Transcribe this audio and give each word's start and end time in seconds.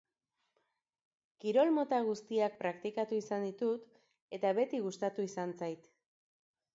Kirol 1.43 1.73
mota 1.75 1.99
guztiak 2.07 2.55
praktikatu 2.63 3.19
izan 3.19 3.45
ditut 3.49 4.01
eta 4.39 4.55
beti 4.61 4.81
gustatu 4.87 5.27
izan 5.31 5.55
zait. 5.61 5.91